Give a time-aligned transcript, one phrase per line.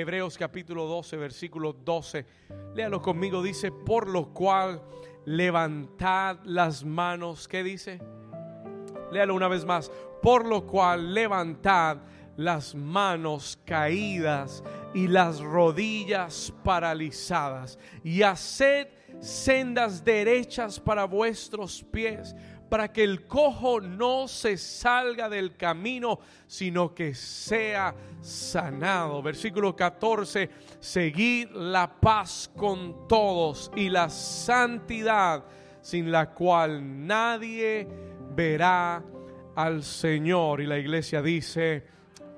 [0.00, 2.24] Hebreos capítulo 12, versículo 12.
[2.72, 4.80] Léalo conmigo, dice, por lo cual
[5.24, 7.48] levantad las manos.
[7.48, 8.00] ¿Qué dice?
[9.10, 9.90] Léalo una vez más.
[10.22, 11.98] Por lo cual levantad
[12.36, 14.62] las manos caídas
[14.94, 18.86] y las rodillas paralizadas y haced
[19.18, 22.36] sendas derechas para vuestros pies
[22.68, 29.22] para que el cojo no se salga del camino, sino que sea sanado.
[29.22, 30.50] Versículo 14,
[30.80, 35.44] seguid la paz con todos y la santidad,
[35.80, 37.88] sin la cual nadie
[38.34, 39.02] verá
[39.54, 40.60] al Señor.
[40.60, 41.86] Y la iglesia dice,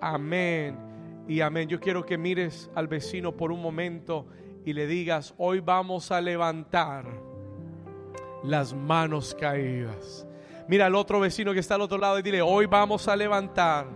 [0.00, 1.68] amén y amén.
[1.68, 4.26] Yo quiero que mires al vecino por un momento
[4.64, 7.29] y le digas, hoy vamos a levantar
[8.42, 10.26] las manos caídas.
[10.68, 13.86] Mira al otro vecino que está al otro lado y dile, hoy vamos a levantar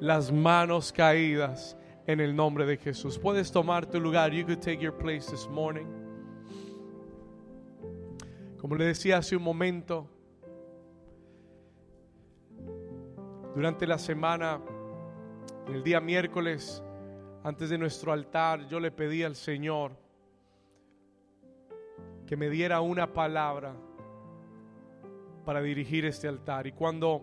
[0.00, 1.76] las manos caídas
[2.06, 3.18] en el nombre de Jesús.
[3.18, 4.32] Puedes tomar tu lugar.
[4.32, 5.86] You could take your place this morning.
[8.58, 10.08] Como le decía hace un momento,
[13.54, 14.60] durante la semana,
[15.68, 16.82] el día miércoles,
[17.44, 19.92] antes de nuestro altar, yo le pedí al Señor
[22.32, 23.76] que me diera una palabra
[25.44, 26.66] para dirigir este altar.
[26.66, 27.22] Y cuando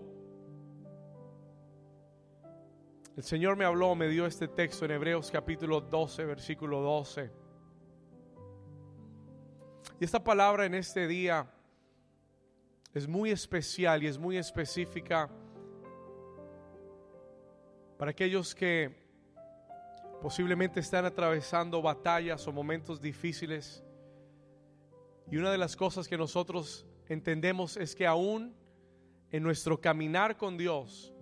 [3.17, 7.31] el Señor me habló, me dio este texto en Hebreos capítulo 12, versículo 12.
[9.99, 11.51] Y esta palabra en este día
[12.93, 15.27] es muy especial y es muy específica
[17.97, 18.95] para aquellos que
[20.21, 23.83] posiblemente están atravesando batallas o momentos difíciles
[25.31, 28.55] y una de las cosas que nosotros entendemos es que aún
[29.31, 31.13] en nuestro caminar con Dios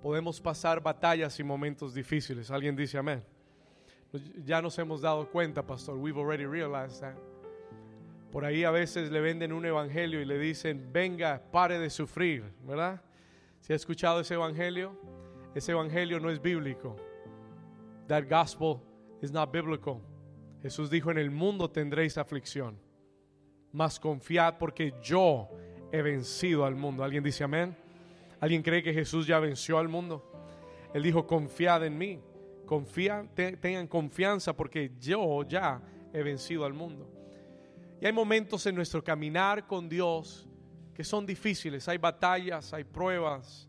[0.00, 2.50] podemos pasar batallas y momentos difíciles.
[2.50, 3.24] Alguien dice amén.
[4.44, 5.96] Ya nos hemos dado cuenta, pastor.
[5.96, 7.16] We've already realized that.
[8.30, 12.44] Por ahí a veces le venden un evangelio y le dicen, venga, pare de sufrir,
[12.62, 13.02] ¿verdad?
[13.60, 14.96] Si ha escuchado ese evangelio,
[15.54, 16.94] ese evangelio no es bíblico.
[18.06, 18.80] That gospel
[19.20, 20.00] is not biblical.
[20.62, 22.78] Jesús dijo, en el mundo tendréis aflicción
[23.72, 25.48] mas confiad porque yo
[25.92, 27.04] he vencido al mundo.
[27.04, 27.76] ¿Alguien dice amén?
[28.40, 30.24] ¿Alguien cree que Jesús ya venció al mundo?
[30.94, 32.20] Él dijo, confiad en mí,
[32.64, 37.10] confía, tengan confianza porque yo ya he vencido al mundo.
[38.00, 40.48] Y hay momentos en nuestro caminar con Dios
[40.94, 43.68] que son difíciles, hay batallas, hay pruebas,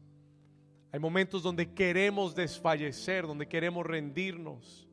[0.92, 4.89] hay momentos donde queremos desfallecer, donde queremos rendirnos.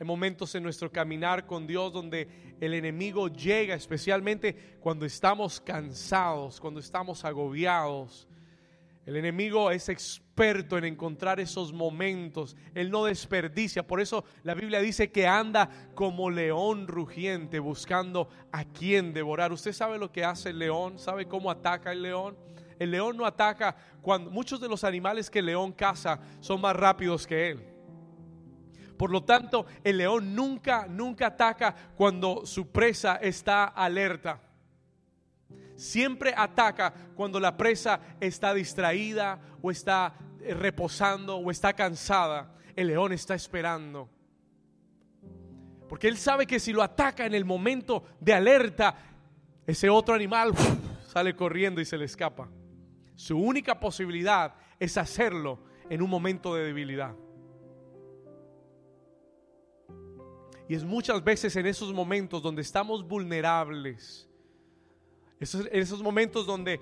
[0.00, 6.58] Hay momentos en nuestro caminar con Dios donde el enemigo llega, especialmente cuando estamos cansados,
[6.58, 8.26] cuando estamos agobiados.
[9.04, 12.56] El enemigo es experto en encontrar esos momentos.
[12.74, 13.86] Él no desperdicia.
[13.86, 19.52] Por eso la Biblia dice que anda como león rugiente buscando a quien devorar.
[19.52, 20.98] ¿Usted sabe lo que hace el león?
[20.98, 22.38] ¿Sabe cómo ataca el león?
[22.78, 26.74] El león no ataca cuando muchos de los animales que el león caza son más
[26.74, 27.69] rápidos que él.
[29.00, 34.42] Por lo tanto, el león nunca, nunca ataca cuando su presa está alerta.
[35.74, 42.54] Siempre ataca cuando la presa está distraída o está eh, reposando o está cansada.
[42.76, 44.10] El león está esperando.
[45.88, 48.96] Porque él sabe que si lo ataca en el momento de alerta,
[49.66, 50.52] ese otro animal
[51.08, 52.50] sale corriendo y se le escapa.
[53.14, 57.14] Su única posibilidad es hacerlo en un momento de debilidad.
[60.70, 64.28] Y es muchas veces en esos momentos donde estamos vulnerables,
[65.40, 66.80] esos, en esos momentos donde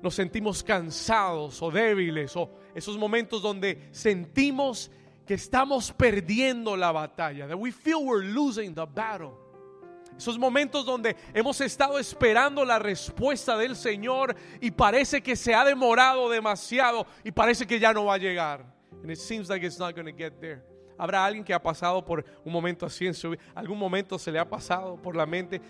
[0.00, 4.90] nos sentimos cansados o débiles, o esos momentos donde sentimos
[5.26, 9.32] que estamos perdiendo la batalla, that we feel we're losing the battle.
[10.16, 15.62] Esos momentos donde hemos estado esperando la respuesta del Señor y parece que se ha
[15.62, 18.64] demorado demasiado y parece que ya no va a llegar.
[19.02, 20.75] And it seems like it's not going to get there.
[20.98, 23.42] Habrá alguien que ha pasado por un momento así en su vida.
[23.54, 25.60] Algún momento se le ha pasado por la mente.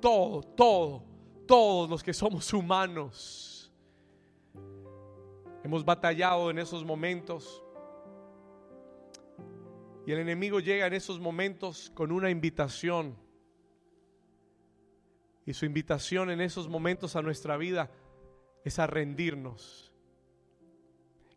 [0.00, 1.02] Todo, todo,
[1.46, 3.72] todos los que somos humanos.
[5.64, 7.62] Hemos batallado en esos momentos.
[10.06, 13.16] Y el enemigo llega en esos momentos con una invitación.
[15.44, 17.90] Y su invitación en esos momentos a nuestra vida
[18.64, 19.85] es a rendirnos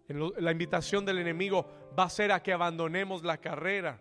[0.10, 4.00] la invitación del enemigo va a ser a que abandonemos la carrera,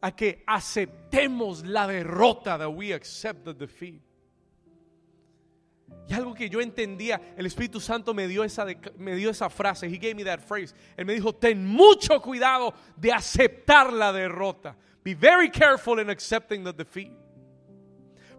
[0.00, 4.00] a que aceptemos la derrota, that we accept the defeat.
[6.06, 8.66] Y algo que yo entendía, el Espíritu Santo me dio esa,
[8.98, 9.86] me dio esa frase.
[9.86, 10.74] He gave me that phrase.
[10.96, 14.76] Él me dijo, ten mucho cuidado de aceptar la derrota.
[15.02, 17.12] Be very careful in accepting the defeat.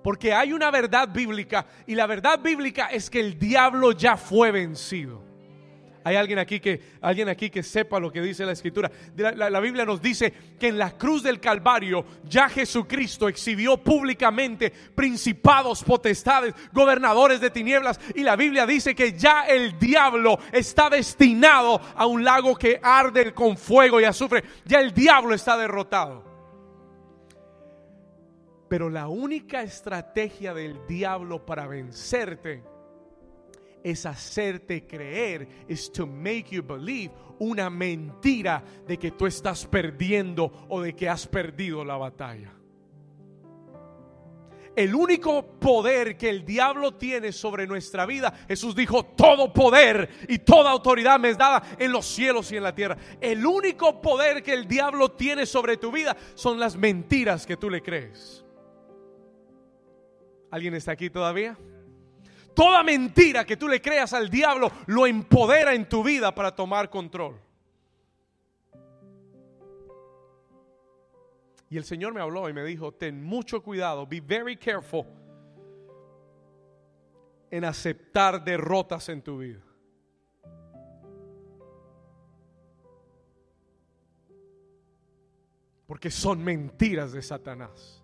[0.04, 4.52] Porque hay una verdad bíblica y la verdad bíblica es que el diablo ya fue
[4.52, 5.25] vencido.
[6.06, 8.92] Hay alguien aquí que, alguien aquí que sepa lo que dice la escritura.
[9.18, 14.70] La, la, Biblia nos dice que en la cruz del Calvario ya Jesucristo exhibió públicamente
[14.70, 18.00] principados, potestades, gobernadores de tinieblas.
[18.14, 23.34] Y la Biblia dice que ya el diablo está destinado a un lago que arde
[23.34, 24.44] con fuego y azufre.
[24.64, 26.24] Ya el diablo está derrotado.
[28.70, 32.75] Pero la única estrategia del diablo para vencerte
[33.86, 40.66] es hacerte creer, es to make you believe una mentira de que tú estás perdiendo
[40.70, 42.52] o de que has perdido la batalla.
[44.76, 50.40] El único poder que el diablo tiene sobre nuestra vida, Jesús dijo, todo poder y
[50.40, 52.98] toda autoridad me es dada en los cielos y en la tierra.
[53.22, 57.70] El único poder que el diablo tiene sobre tu vida son las mentiras que tú
[57.70, 58.44] le crees.
[60.50, 61.56] ¿Alguien está aquí todavía?
[62.56, 66.90] Toda mentira que tú le creas al diablo lo empodera en tu vida para tomar
[66.90, 67.38] control.
[71.70, 75.06] Y el Señor me habló y me dijo, ten mucho cuidado, be very careful
[77.52, 79.62] en aceptar derrotas en tu vida.
[85.88, 88.02] Porque son mentiras de Satanás.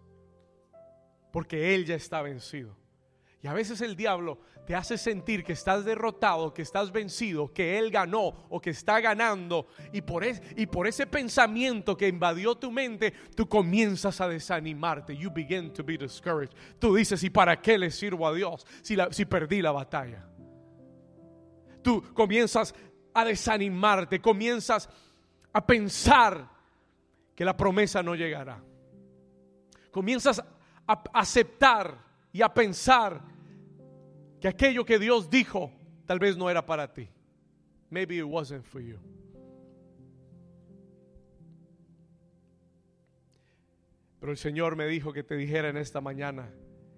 [1.31, 2.80] Porque Él ya está vencido.
[3.43, 7.79] Y a veces el diablo te hace sentir que estás derrotado, que estás vencido, que
[7.79, 9.67] él ganó o que está ganando.
[9.91, 15.17] Y por, ese pensamiento que invadió tu mente, tú comienzas a desanimarte.
[15.17, 16.53] You begin to be discouraged.
[16.77, 20.27] Tú dices, ¿y para qué le sirvo a Dios si perdí la batalla?
[21.81, 22.75] Tú comienzas
[23.15, 24.87] a desanimarte, comienzas
[25.51, 26.47] a pensar
[27.33, 28.63] que la promesa no llegará.
[29.89, 30.43] Comienzas
[30.85, 31.97] a aceptar
[32.31, 33.30] y a pensar
[34.41, 35.71] que aquello que Dios dijo
[36.07, 37.07] tal vez no era para ti.
[37.91, 38.99] Maybe it wasn't for you.
[44.19, 46.51] Pero el Señor me dijo que te dijera en esta mañana,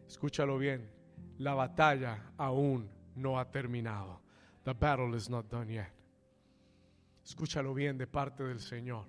[0.08, 0.90] escúchalo bien,
[1.38, 4.22] la batalla aún no ha terminado.
[4.64, 5.92] The battle is not done yet.
[7.26, 9.06] Escúchalo bien de parte del Señor.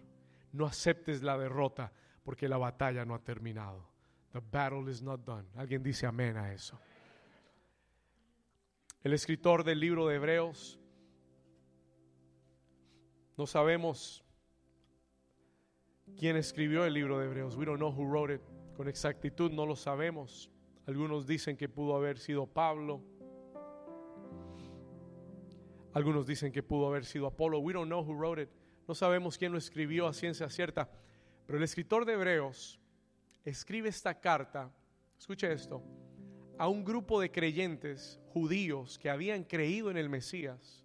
[0.53, 1.93] No aceptes la derrota
[2.25, 3.89] porque la batalla no ha terminado.
[4.33, 5.47] The battle is not done.
[5.57, 6.79] Alguien dice amén a eso
[9.05, 10.81] el escritor del libro de Hebreos.
[13.37, 14.25] No sabemos
[16.17, 17.55] quién escribió el libro de Hebreos.
[17.55, 18.41] We don't know who wrote it.
[18.75, 20.51] Con exactitud no lo sabemos.
[20.87, 23.03] Algunos dicen que pudo haber sido Pablo.
[25.93, 27.59] Algunos dicen que pudo haber sido Apolo.
[27.59, 28.49] We don't know who wrote it.
[28.89, 30.91] No sabemos quién lo escribió a ciencia cierta.
[31.47, 32.81] Pero el escritor de Hebreos
[33.45, 34.73] escribe esta carta.
[35.19, 36.04] Escuche esto
[36.59, 40.85] a un grupo de creyentes judíos que habían creído en el Mesías,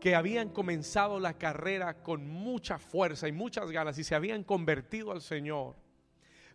[0.00, 5.10] que habían comenzado la carrera con mucha fuerza y muchas ganas y se habían convertido
[5.10, 5.74] al Señor.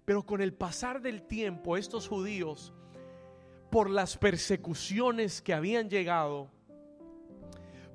[0.06, 2.74] Pero con el pasar del tiempo, estos judíos,
[3.70, 6.50] por las persecuciones que habían llegado,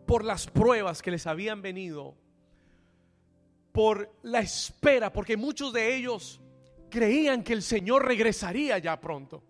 [0.06, 2.14] por las pruebas que les habían venido,
[3.72, 6.40] por la espera, porque muchos de ellos
[6.90, 9.42] creían que el Señor regresaría ya pronto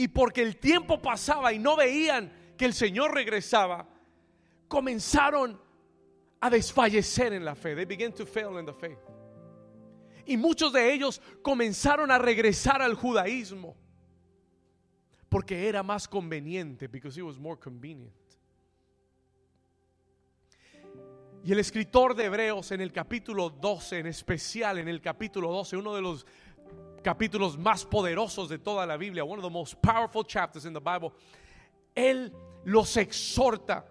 [0.00, 3.86] y porque el tiempo pasaba y no veían que el Señor regresaba,
[4.66, 5.60] comenzaron
[6.40, 7.74] a desfallecer en la fe.
[7.74, 8.98] They began to fail in the faith.
[10.24, 13.76] Y muchos de ellos comenzaron a regresar al judaísmo
[15.28, 18.14] porque era más conveniente, because it was more convenient.
[21.44, 25.76] Y el escritor de Hebreos en el capítulo 12, en especial en el capítulo 12,
[25.76, 26.26] uno de los
[27.02, 30.80] capítulos más poderosos de toda la Biblia, one of the most powerful chapters in the
[30.80, 31.12] Bible,
[31.94, 32.32] él
[32.64, 33.84] los exhorta.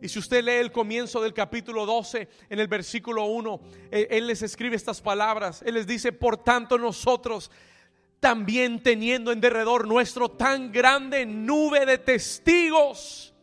[0.00, 3.60] Y si usted lee el comienzo del capítulo 12, en el versículo 1,
[3.90, 5.62] él, él les escribe estas palabras.
[5.62, 7.50] Él les dice, por tanto nosotros,
[8.20, 13.34] también teniendo en derredor nuestro tan grande nube de testigos,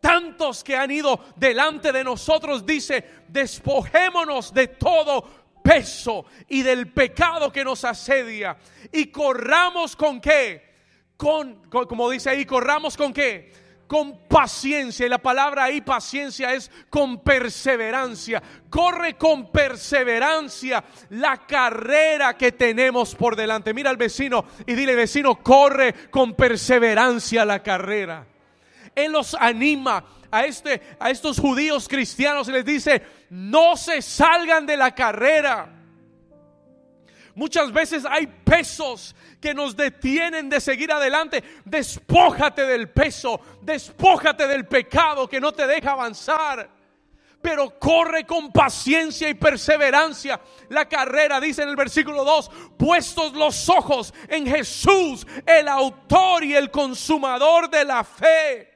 [0.00, 7.50] tantos que han ido delante de nosotros, dice, despojémonos de todo peso y del pecado
[7.50, 8.54] que nos asedia
[8.92, 10.74] y corramos con qué?
[11.16, 13.50] Con, como dice ahí, corramos con qué?
[13.86, 15.06] con paciencia.
[15.06, 18.42] Y la palabra ahí paciencia es con perseverancia.
[18.68, 23.74] Corre con perseverancia la carrera que tenemos por delante.
[23.74, 28.26] Mira al vecino y dile, vecino, corre con perseverancia la carrera.
[28.94, 33.02] Él los anima a, este, a estos judíos cristianos y les dice,
[33.34, 35.68] no se salgan de la carrera.
[37.34, 41.42] Muchas veces hay pesos que nos detienen de seguir adelante.
[41.64, 46.70] Despójate del peso, despójate del pecado que no te deja avanzar.
[47.42, 53.68] Pero corre con paciencia y perseverancia la carrera, dice en el versículo 2, puestos los
[53.68, 58.73] ojos en Jesús, el autor y el consumador de la fe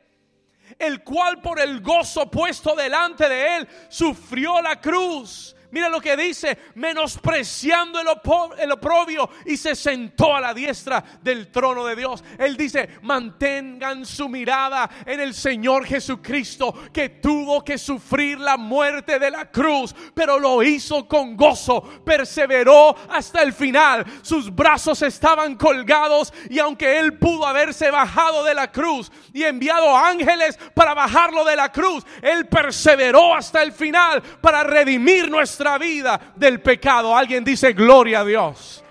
[0.78, 6.16] el cual por el gozo puesto delante de él sufrió la cruz Mira lo que
[6.16, 12.24] dice, menospreciando el, oprobio y se sentó a la diestra del trono de Dios.
[12.38, 19.18] Él dice, mantengan su mirada en el Señor Jesucristo que tuvo que sufrir la muerte
[19.18, 24.06] de la cruz, pero lo hizo con gozo, perseveró hasta el final.
[24.22, 29.94] Sus brazos estaban colgados y aunque él pudo haberse bajado de la cruz y enviado
[29.94, 36.32] ángeles para bajarlo de la cruz, él perseveró hasta el final para redimir nuestra vida
[36.36, 37.16] del pecado.
[37.16, 38.84] Alguien dice gloria a Dios.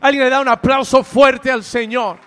[0.00, 2.18] Alguien le da un aplauso fuerte al Señor.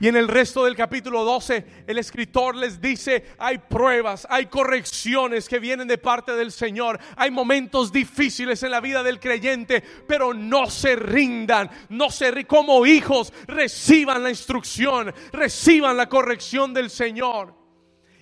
[0.00, 5.48] Y en el resto del capítulo 12, el escritor les dice, hay pruebas, hay correcciones
[5.48, 10.32] que vienen de parte del Señor, hay momentos difíciles en la vida del creyente, pero
[10.32, 17.57] no se rindan, no se como hijos, reciban la instrucción, reciban la corrección del Señor.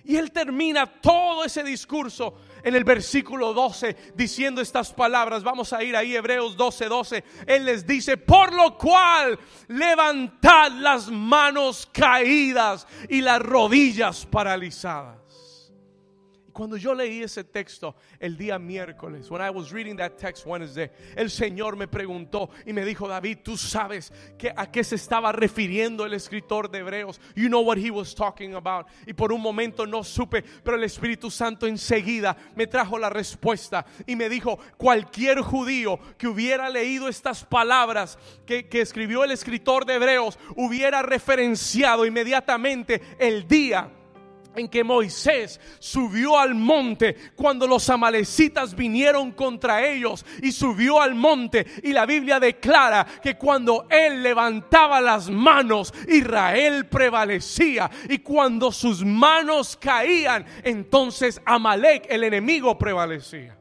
[0.07, 5.43] Y él termina todo ese discurso en el versículo 12 diciendo estas palabras.
[5.43, 7.23] Vamos a ir ahí, Hebreos 12, 12.
[7.45, 9.37] Él les dice, por lo cual
[9.67, 15.26] levantad las manos caídas y las rodillas paralizadas.
[16.57, 20.89] Cuando yo leí ese texto el día miércoles, when I was reading that text Wednesday,
[21.15, 25.31] el Señor me preguntó y me dijo, David, tú sabes que a qué se estaba
[25.31, 27.21] refiriendo el escritor de Hebreos.
[27.35, 28.87] You know what he was talking about.
[29.05, 33.85] Y por un momento no supe, pero el Espíritu Santo enseguida me trajo la respuesta
[34.07, 39.85] y me dijo, cualquier judío que hubiera leído estas palabras que, que escribió el escritor
[39.85, 43.91] de Hebreos, hubiera referenciado inmediatamente el día
[44.57, 51.15] en que Moisés subió al monte cuando los amalecitas vinieron contra ellos y subió al
[51.15, 58.71] monte y la Biblia declara que cuando él levantaba las manos Israel prevalecía y cuando
[58.71, 63.56] sus manos caían entonces Amalek el enemigo prevalecía.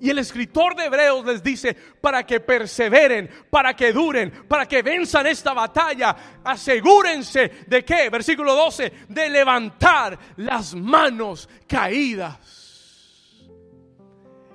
[0.00, 4.82] Y el escritor de Hebreos les dice, para que perseveren, para que duren, para que
[4.82, 12.38] venzan esta batalla, asegúrense de que, versículo 12, de levantar las manos caídas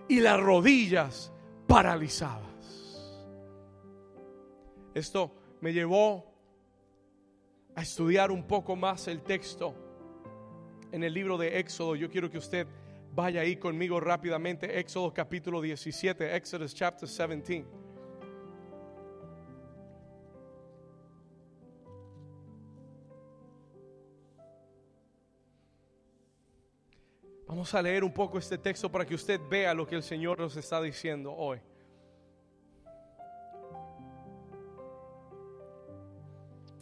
[0.08, 1.32] y las rodillas
[1.68, 2.42] paralizadas.
[4.96, 6.34] Esto me llevó
[7.76, 9.76] a estudiar un poco más el texto
[10.92, 11.96] en el libro de Éxodo.
[11.96, 12.66] Yo quiero que usted
[13.16, 17.66] Vaya ahí conmigo rápidamente, Éxodo capítulo 17, Exodus chapter 17.
[27.48, 30.38] Vamos a leer un poco este texto para que usted vea lo que el Señor
[30.38, 31.62] nos está diciendo hoy.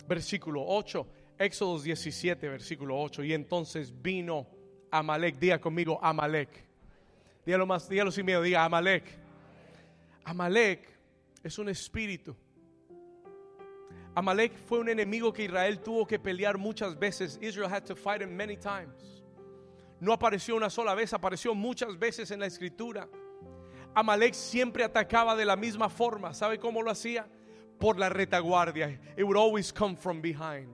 [0.08, 3.24] Versículo 8, Éxodo 17, versículo 8.
[3.24, 4.62] Y entonces vino
[4.93, 5.39] Amalek.
[5.39, 6.50] Diga conmigo, Amalek.
[7.45, 9.03] Dígalo más, dígalo sin miedo, diga Amalek.
[10.23, 10.88] Amalek
[11.43, 12.35] es un espíritu.
[14.15, 17.39] Amalek fue un enemigo que Israel tuvo que pelear muchas veces.
[17.41, 19.23] Israel had to fight him many times.
[20.00, 23.07] No apareció una sola vez, apareció muchas veces en la escritura.
[23.95, 26.33] Amalek siempre atacaba de la misma forma.
[26.33, 27.27] ¿Sabe cómo lo hacía?
[27.79, 29.00] Por la retaguardia.
[29.17, 30.69] It would always come from behind.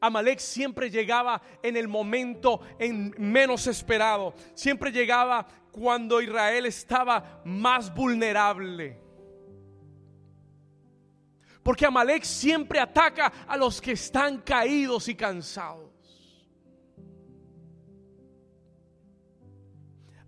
[0.00, 4.34] Amalek siempre llegaba en el momento en menos esperado.
[4.54, 9.00] Siempre llegaba cuando Israel estaba más vulnerable.
[11.62, 15.88] Porque Amalek siempre ataca a los que están caídos y cansados.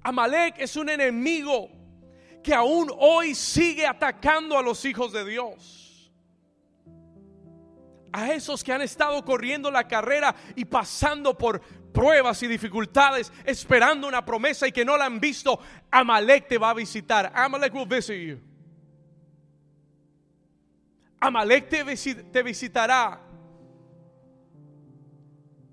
[0.02, 1.70] Amalek es un enemigo
[2.42, 5.79] que aún hoy sigue atacando a los hijos de Dios
[8.12, 11.60] a esos que han estado corriendo la carrera y pasando por
[11.92, 16.70] pruebas y dificultades, esperando una promesa y que no la han visto, Amalek te va
[16.70, 17.32] a visitar.
[17.34, 18.40] Amalek will visit you.
[21.20, 23.20] Amalek te, visitará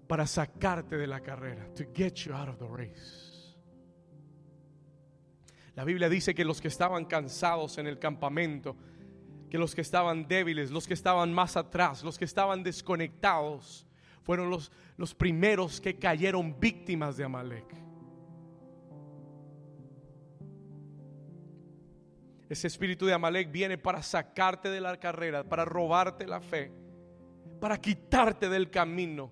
[0.07, 1.67] para sacarte de la carrera.
[1.75, 3.55] To get you out of the race.
[5.75, 8.75] La Biblia dice que los que estaban cansados en el campamento,
[9.49, 13.87] que los que estaban débiles, los que estaban más atrás, los que estaban desconectados,
[14.23, 17.87] fueron los, los primeros que cayeron víctimas de Amalek.
[22.49, 26.71] Ese espíritu de Amalek viene para sacarte de la carrera, para robarte la fe,
[27.59, 29.31] para quitarte del camino.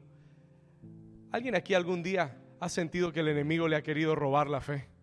[1.32, 4.95] ¿Alguien aquí algún día ha sentido que el enemigo le ha querido robar la fe?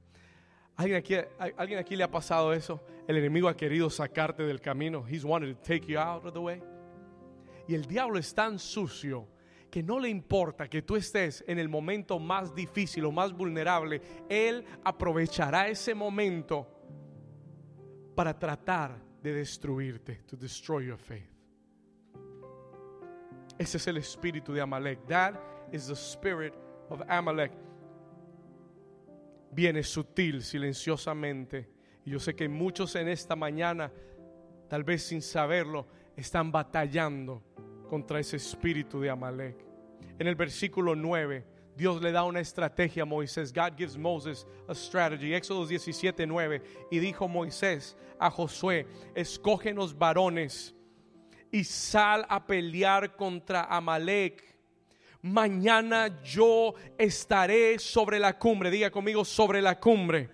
[0.76, 1.14] ¿Alguien aquí,
[1.56, 2.82] ¿Alguien aquí le ha pasado eso?
[3.06, 5.04] El enemigo ha querido sacarte del camino.
[5.06, 6.62] He's wanted to take you out of the way.
[7.68, 9.28] Y el diablo es tan sucio
[9.70, 14.00] que no le importa que tú estés en el momento más difícil o más vulnerable.
[14.28, 16.68] Él aprovechará ese momento
[18.14, 21.30] para tratar de destruirte, to destroy your faith.
[23.58, 25.06] Ese es el espíritu de Amalek.
[25.06, 25.34] That
[25.72, 26.54] is the spirit
[26.90, 27.52] of Amalek.
[29.52, 31.68] Viene sutil, silenciosamente.
[32.04, 33.92] Y yo sé que muchos en esta mañana,
[34.68, 37.42] tal vez sin saberlo, están batallando
[37.88, 39.56] contra ese espíritu de Amalek.
[40.18, 43.52] En el versículo 9 Dios le da una estrategia a Moisés.
[43.52, 45.34] God gives Moses a strategy.
[45.34, 46.62] Éxodo 17, 9.
[46.90, 50.74] Y dijo Moisés a Josué, escógenos varones
[51.50, 54.51] y sal a pelear contra Amalek.
[55.22, 58.72] Mañana yo estaré sobre la cumbre.
[58.72, 60.28] Diga conmigo, sobre la cumbre.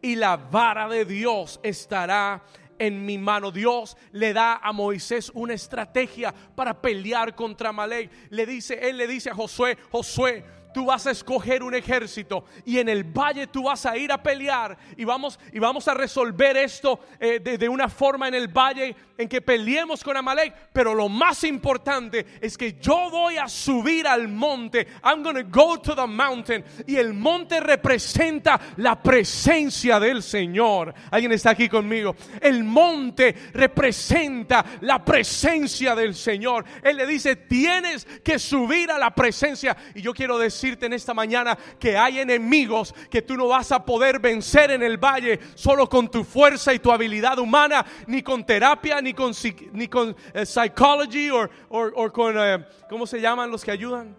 [0.00, 2.44] Y la vara de Dios estará
[2.78, 3.50] en mi mano.
[3.50, 8.08] Dios le da a Moisés una estrategia para pelear contra Amalek.
[8.30, 12.78] Le dice, él le dice a Josué, Josué, tú vas a escoger un ejército y
[12.78, 16.56] en el valle tú vas a ir a pelear y vamos, y vamos a resolver
[16.56, 20.54] esto eh, de, de, una forma en el valle en que peleemos con Amalek.
[20.72, 24.86] Pero lo más importante es que yo voy a subir al monte.
[25.02, 26.64] I'm going to go to the mountain.
[26.86, 30.94] Y el monte representa la presencia del Señor.
[31.10, 32.14] ¿Alguien está aquí conmigo?
[32.40, 36.64] El monte representa la presencia del Señor.
[36.82, 39.76] Él le dice, tienes que subir a la presencia.
[39.94, 43.72] Y yo quiero decir, decirte en esta mañana que hay enemigos que tú no vas
[43.72, 48.22] a poder vencer en el valle solo con tu fuerza y tu habilidad humana, ni
[48.22, 49.32] con terapia, ni con,
[49.72, 54.16] ni con uh, psychology o con, uh, ¿cómo se llaman los que ayudan?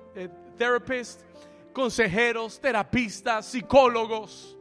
[0.57, 1.25] Therapists,
[1.73, 4.57] consejeros, terapistas, psicólogos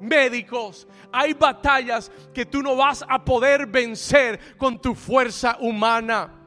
[0.00, 0.86] médicos.
[1.12, 6.41] Hay batallas que tú no vas a poder vencer con tu fuerza humana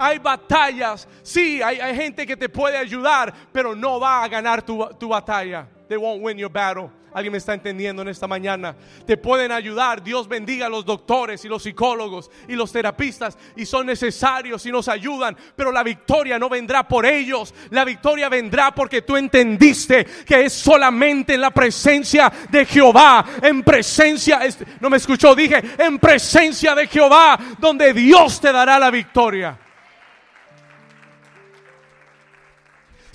[0.00, 1.06] hay batallas.
[1.22, 5.68] Sí, hay, gente que te puede ayudar, pero no va a ganar tu, tu batalla.
[5.88, 6.90] They won't win your battle.
[7.12, 8.76] Alguien me está entendiendo en esta mañana.
[9.04, 10.02] Te pueden ayudar.
[10.02, 14.70] Dios bendiga a los doctores y los psicólogos y los terapistas y son necesarios y
[14.70, 15.36] nos ayudan.
[15.56, 17.52] Pero la victoria no vendrá por ellos.
[17.70, 23.24] La victoria vendrá porque tú entendiste que es solamente en la presencia de Jehová.
[23.42, 24.40] En presencia,
[24.80, 29.58] no me escuchó, dije, en presencia de Jehová donde Dios te dará la victoria.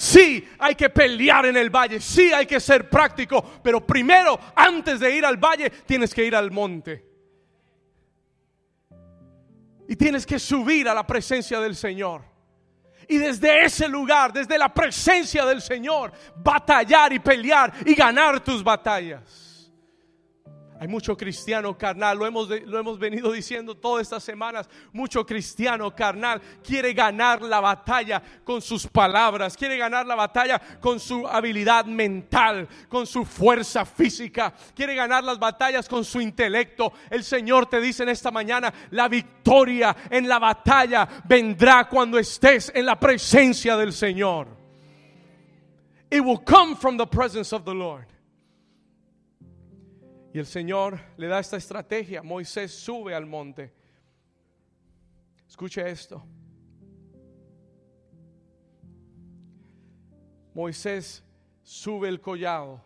[0.05, 4.99] Sí, hay que pelear en el valle, sí hay que ser práctico, pero primero, antes
[4.99, 7.03] de ir al valle, tienes que ir al monte.
[9.89, 12.21] Y tienes que subir a la presencia del Señor.
[13.07, 18.63] Y desde ese lugar, desde la presencia del Señor, batallar y pelear y ganar tus
[18.63, 19.44] batallas.
[20.77, 25.95] Hay mucho cristiano carnal, lo hemos, lo hemos venido diciendo todas estas semanas, mucho cristiano
[25.95, 31.85] carnal quiere ganar la batalla con sus palabras, quiere ganar la batalla con su habilidad
[31.85, 36.91] mental, con su fuerza física, quiere ganar las batallas con su intelecto.
[37.09, 42.69] El Señor te dice en esta mañana, la victoria en la batalla vendrá cuando estés
[42.75, 44.47] en la presencia del Señor.
[46.11, 48.14] It will come from the presence of the Lord.
[50.35, 52.21] Y el Señor le da esta estrategia.
[52.21, 53.71] Moisés sube al monte.
[55.47, 56.21] Escuche esto.
[60.53, 61.23] Moisés
[61.63, 62.83] sube el collado.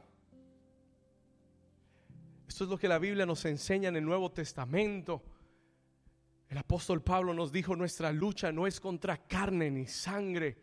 [2.48, 5.24] Esto es lo que la Biblia nos enseña en el Nuevo Testamento.
[6.50, 10.56] El apóstol Pablo nos dijo, nuestra lucha no es contra carne ni sangre,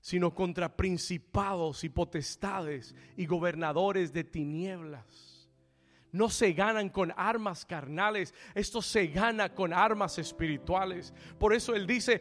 [0.00, 5.39] sino contra principados y potestades y gobernadores de tinieblas
[6.12, 11.12] no se ganan con armas carnales, esto se gana con armas espirituales.
[11.38, 12.20] Por eso él dice,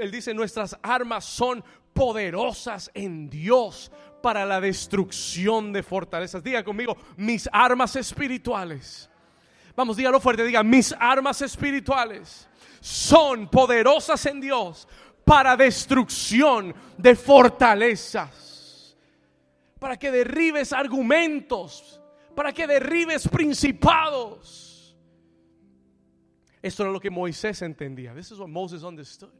[0.00, 3.90] él dice, nuestras armas son poderosas en Dios
[4.22, 6.42] para la destrucción de fortalezas.
[6.42, 9.10] Diga conmigo, mis armas espirituales
[9.76, 12.48] Vamos, dígalo fuerte, diga, mis armas espirituales
[12.80, 14.88] son poderosas en Dios
[15.22, 18.96] para destrucción de fortalezas,
[19.78, 22.00] para que derribes argumentos,
[22.36, 24.94] para que derribes principados.
[26.62, 28.14] Esto era lo que Moisés entendía.
[28.14, 29.32] This is what Moses understood.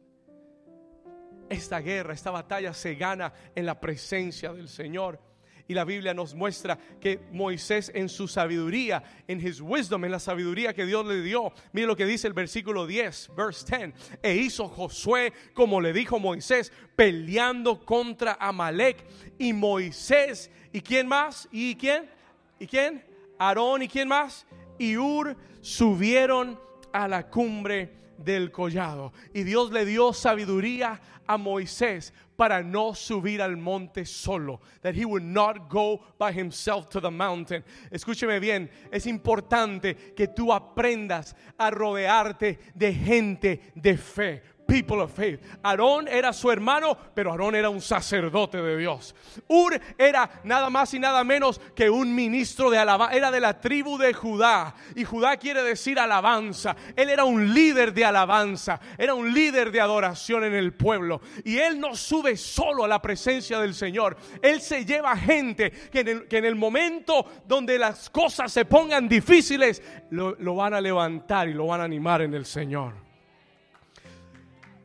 [1.48, 5.20] Esta guerra, esta batalla se gana en la presencia del Señor.
[5.68, 10.20] Y la Biblia nos muestra que Moisés en su sabiduría, en his wisdom, en la
[10.20, 14.37] sabiduría que Dios le dio, mire lo que dice el versículo 10, verse 10, e
[14.37, 19.04] hizo Josué como le dijo Moisés, peleando contra Amalek.
[19.38, 21.48] Y Moisés, ¿y quién más?
[21.50, 22.15] ¿Y quién?
[22.59, 23.05] ¿Y quién?
[23.38, 24.47] Aarón, ¿y quién más?
[24.79, 26.59] Y Ur subieron
[26.92, 29.12] a la cumbre del collado.
[29.35, 34.61] Y Dios le dio sabiduría a Moisés para no subir al monte solo.
[34.83, 37.64] That he would not go by himself to the mountain.
[37.90, 45.12] Escúcheme bien, es importante que tú aprendas a rodearte de gente de fe people of
[45.12, 45.40] faith.
[45.62, 49.14] Aarón era su hermano, pero Aarón era un sacerdote de Dios.
[49.48, 53.61] Ur era nada más y nada menos que un ministro de alabanza, era de la
[53.61, 54.74] tribu de Judá.
[54.94, 56.76] Y Judá quiere decir alabanza.
[56.94, 61.20] Él era un líder de alabanza, era un líder de adoración en el pueblo.
[61.44, 64.16] Y él no sube solo a la presencia del Señor.
[64.42, 70.55] Él se lleva gente que en el, momento donde las cosas se pongan difíciles, lo
[70.55, 73.06] van a levantar y lo van a animar en el Señor.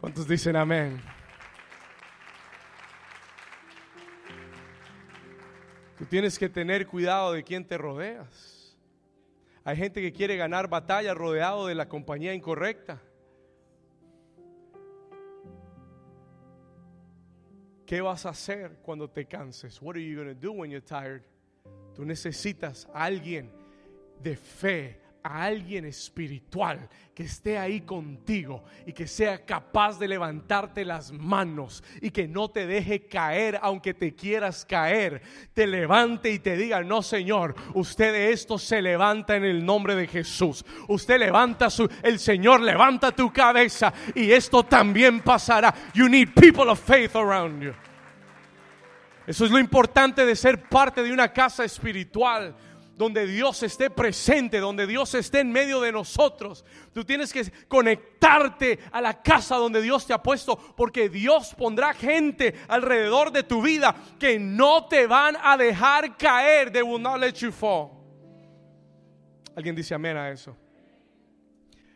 [0.02, 1.00] ¿Cuántos dicen amén?
[5.96, 8.76] Tú tienes que tener cuidado de quién te rodeas.
[9.64, 13.00] Hay gente que quiere ganar batalla rodeado de la compañía incorrecta.
[17.86, 19.80] ¿Qué vas a hacer cuando te canses?
[19.80, 21.22] What are you going to do when you're tired?
[21.94, 23.52] Tú necesitas a alguien
[24.24, 30.86] de fe, a alguien espiritual que esté ahí contigo y que sea capaz de levantarte
[30.86, 35.22] las manos y que no te deje caer aunque te quieras caer,
[35.54, 39.96] te levante y te diga, no Señor, usted de esto se levanta en el nombre
[39.96, 40.66] de Jesús.
[40.88, 45.74] Usted levanta su, el Señor levanta tu cabeza y esto también pasará.
[45.94, 47.74] You need people of faith around you.
[49.28, 52.56] Eso es lo importante de ser parte de una casa espiritual
[53.02, 56.64] donde Dios esté presente, donde Dios esté en medio de nosotros.
[56.94, 61.96] Tú tienes que conectarte a la casa donde Dios te ha puesto, porque Dios pondrá
[61.96, 66.72] gente alrededor de tu vida que no te van a dejar caer.
[66.72, 67.90] They will not let you fall.
[69.56, 70.56] Alguien dice amén a eso.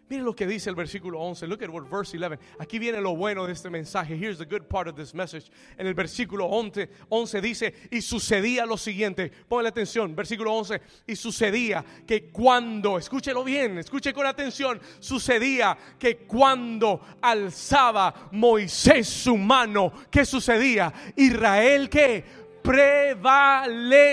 [0.07, 1.47] Mire lo que dice el versículo 11.
[1.47, 2.37] Look at what verse 11.
[2.59, 4.15] Aquí viene lo bueno de este mensaje.
[4.15, 5.49] Here's the good part of this message.
[5.79, 9.31] En el versículo 11, 11 dice, y sucedía lo siguiente.
[9.47, 10.79] Ponle atención, versículo 11.
[11.07, 19.35] Y sucedía que cuando, escúchelo bien, escuche con atención, sucedía que cuando alzaba Moisés su
[19.37, 20.93] mano, ¿qué sucedía?
[21.15, 22.23] Israel que
[22.61, 24.05] prevalecía.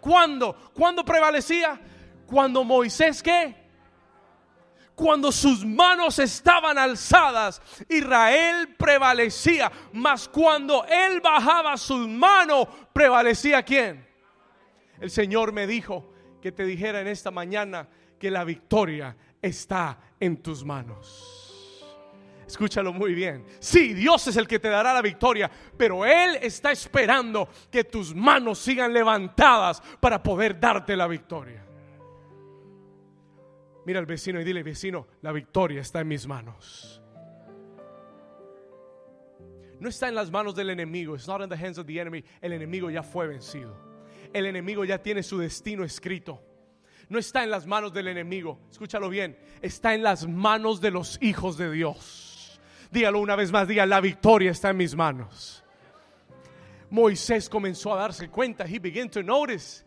[0.00, 0.56] ¿Cuándo?
[0.74, 1.80] ¿Cuándo prevalecía?
[2.26, 3.61] Cuando Moisés qué?
[5.02, 9.70] Cuando sus manos estaban alzadas, Israel prevalecía.
[9.92, 14.06] Mas cuando él bajaba sus manos, prevalecía quién?
[15.00, 20.36] El Señor me dijo que te dijera en esta mañana que la victoria está en
[20.36, 21.84] tus manos.
[22.46, 23.44] Escúchalo muy bien.
[23.58, 28.14] Sí, Dios es el que te dará la victoria, pero Él está esperando que tus
[28.14, 31.71] manos sigan levantadas para poder darte la victoria.
[33.84, 37.02] Mira al vecino y dile, vecino, la victoria está en mis manos.
[39.80, 41.16] No está en las manos del enemigo.
[41.16, 42.24] It's not in the hands of the enemy.
[42.40, 43.76] El enemigo ya fue vencido.
[44.32, 46.40] El enemigo ya tiene su destino escrito.
[47.08, 48.60] No está en las manos del enemigo.
[48.70, 49.36] Escúchalo bien.
[49.60, 52.60] Está en las manos de los hijos de Dios.
[52.92, 53.66] Dígalo una vez más.
[53.66, 55.64] Diga, la victoria está en mis manos.
[56.88, 58.64] Moisés comenzó a darse cuenta.
[58.64, 59.84] He began to notice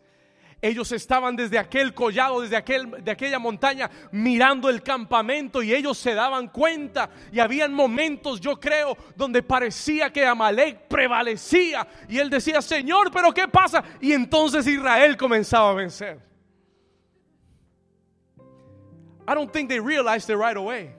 [0.61, 5.97] ellos estaban desde aquel collado, desde aquel, de aquella montaña, mirando el campamento y ellos
[5.97, 7.09] se daban cuenta.
[7.31, 11.87] Y habían momentos, yo creo, donde parecía que Amalek prevalecía.
[12.09, 13.83] Y él decía, Señor, pero ¿qué pasa?
[14.01, 16.19] Y entonces Israel comenzaba a vencer.
[19.27, 20.93] I don't think they realized it right away.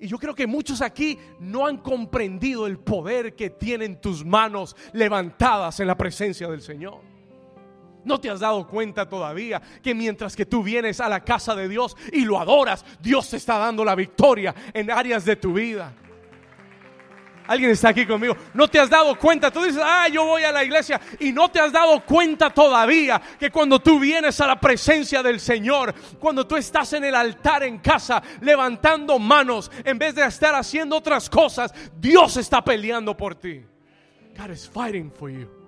[0.00, 4.76] Y yo creo que muchos aquí no han comprendido el poder que tienen tus manos
[4.92, 7.13] levantadas en la presencia del Señor.
[8.04, 11.68] ¿No te has dado cuenta todavía que mientras que tú vienes a la casa de
[11.68, 15.92] Dios y lo adoras, Dios te está dando la victoria en áreas de tu vida?
[17.46, 18.36] Alguien está aquí conmigo.
[18.54, 19.50] No te has dado cuenta.
[19.50, 21.00] Tú dices, ah, yo voy a la iglesia.
[21.20, 25.40] Y no te has dado cuenta todavía que cuando tú vienes a la presencia del
[25.40, 30.54] Señor, cuando tú estás en el altar en casa, levantando manos, en vez de estar
[30.54, 33.62] haciendo otras cosas, Dios está peleando por ti.
[34.36, 35.63] God is fighting for you.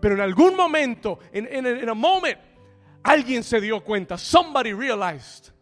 [0.00, 2.38] Pero en algún momento, en, en, en a moment,
[3.02, 4.16] alguien se dio cuenta.
[4.16, 5.52] Somebody realized.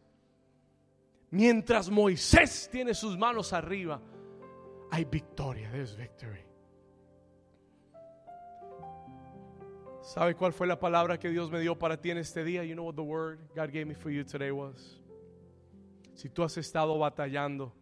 [1.31, 4.01] Mientras Moisés tiene sus manos arriba
[4.91, 5.71] hay victoria.
[5.71, 6.45] There's victory.
[10.03, 12.65] ¿Sabe cuál fue la palabra que Dios me dio para ti en este día?
[12.65, 14.99] You know what the word God gave me for you today was?
[16.15, 17.73] Si tú has estado batallando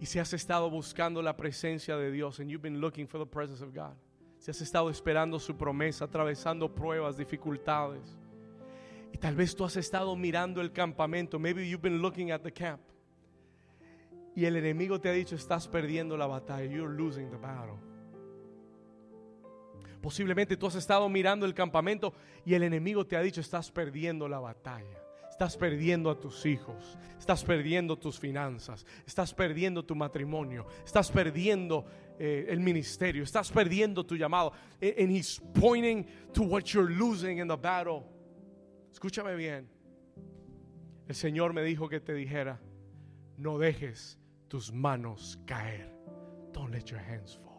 [0.00, 3.26] y si has estado buscando la presencia de Dios and you've been looking for the
[3.26, 3.96] presence of God.
[4.42, 8.18] Si has estado esperando su promesa, atravesando pruebas, dificultades.
[9.12, 11.38] Y tal vez tú has estado mirando el campamento.
[11.38, 12.80] Maybe you've been looking at the camp.
[14.34, 16.64] Y el enemigo te ha dicho, estás perdiendo la batalla.
[16.64, 17.78] You're losing the battle.
[20.00, 22.12] Posiblemente tú has estado mirando el campamento
[22.44, 25.02] y el enemigo te ha dicho, estás perdiendo la batalla.
[25.30, 31.86] Estás perdiendo a tus hijos, estás perdiendo tus finanzas, estás perdiendo tu matrimonio, estás perdiendo
[32.18, 34.52] eh, el ministerio, estás perdiendo tu llamado.
[34.80, 38.04] And he's pointing to what you're losing in the battle.
[38.92, 39.68] Escúchame bien.
[41.08, 42.60] El Señor me dijo que te dijera,
[43.36, 45.90] no dejes tus manos caer.
[46.52, 47.52] Don't let your hands fall.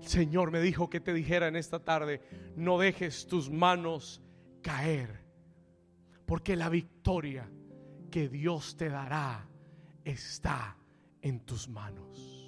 [0.00, 2.20] El Señor me dijo que te dijera en esta tarde,
[2.54, 4.22] no dejes tus manos
[4.62, 5.24] caer,
[6.26, 7.50] porque la victoria
[8.10, 9.48] que Dios te dará
[10.04, 10.76] está
[11.22, 12.46] en tus manos.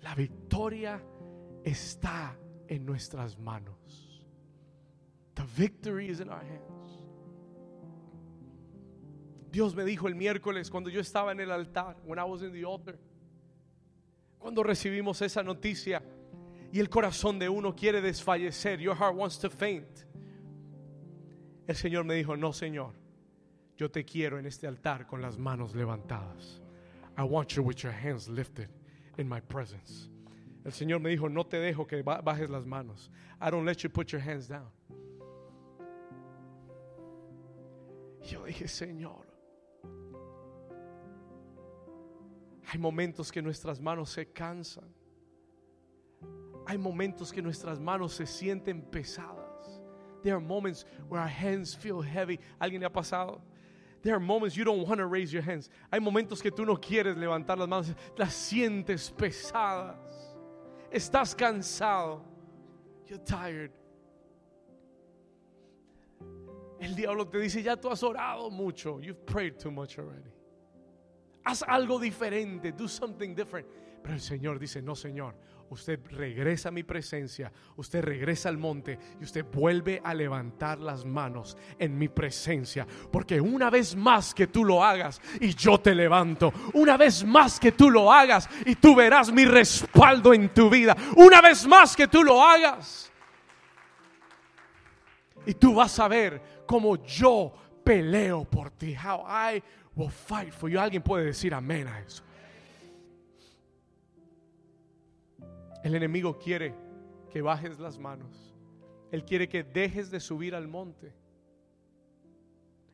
[0.00, 1.02] La victoria
[1.64, 2.36] está
[2.68, 4.24] en nuestras manos.
[5.34, 6.76] The victory is in our hands.
[9.50, 12.52] Dios me dijo el miércoles cuando yo estaba en el altar, when I was in
[12.52, 12.98] the altar,
[14.38, 16.02] cuando recibimos esa noticia
[16.72, 20.04] y el corazón de uno quiere desfallecer, your heart wants to faint.
[21.66, 22.92] El Señor me dijo, no Señor,
[23.76, 26.60] yo te quiero en este altar con las manos levantadas.
[27.18, 28.68] I want you with your hands lifted
[29.18, 30.08] in my presence.
[30.64, 33.10] El Señor me dijo, no te dejo que bajes las manos.
[33.40, 34.70] I don't let you put your hands down.
[38.26, 39.24] yo dije, Señor,
[42.68, 44.92] hay momentos que nuestras manos se cansan.
[46.66, 49.45] Hay momentos que nuestras manos se sienten pesadas.
[50.26, 52.40] There are moments where our hands feel heavy.
[52.60, 53.40] ¿Alguien le ha pasado?
[54.02, 55.70] There are moments you don't want to raise your hands.
[55.92, 59.94] Hay momentos que tú no quieres levantar las manos, las sientes pesadas.
[60.92, 62.22] Estás cansado.
[63.06, 63.70] You're tired.
[66.80, 68.98] El diablo te dice, ya tú has orado mucho.
[68.98, 70.32] You've prayed too much already.
[71.46, 72.76] Haz algo diferente.
[72.76, 73.68] Do something different.
[74.02, 75.34] Pero el Señor dice, no Señor.
[75.68, 81.04] Usted regresa a mi presencia, usted regresa al monte y usted vuelve a levantar las
[81.04, 82.86] manos en mi presencia.
[83.10, 87.58] Porque una vez más que tú lo hagas y yo te levanto, una vez más
[87.58, 91.96] que tú lo hagas y tú verás mi respaldo en tu vida, una vez más
[91.96, 93.12] que tú lo hagas.
[95.46, 97.52] Y tú vas a ver como yo
[97.84, 98.94] peleo por ti.
[98.94, 99.62] How I
[99.94, 100.78] will fight for you.
[100.78, 102.22] Alguien puede decir amén a eso.
[105.82, 106.74] El enemigo quiere
[107.30, 108.54] que bajes las manos.
[109.12, 111.12] Él quiere que dejes de subir al monte.